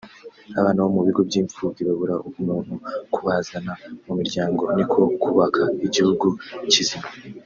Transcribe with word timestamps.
abana 0.59 0.79
bo 0.83 0.89
mu 0.95 1.01
bigo 1.05 1.21
by’imfubyi 1.29 1.81
babura 1.87 2.15
ubumuntu 2.27 2.73
kubazana 3.13 3.73
mu 4.05 4.13
miryango 4.19 4.63
niko 4.75 4.99
kubaka 5.23 5.63
igihugu 5.85 6.27
kizima 6.73 7.09